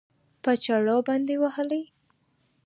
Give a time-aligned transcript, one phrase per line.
[0.43, 1.83] په چاړو باندې وهلى؟